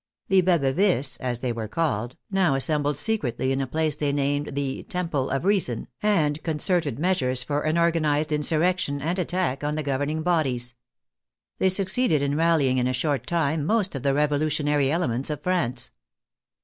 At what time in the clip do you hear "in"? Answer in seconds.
3.51-3.61, 12.23-12.35, 12.79-12.87